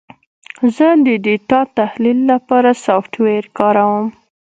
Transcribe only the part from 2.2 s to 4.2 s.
لپاره سافټویر کاروم.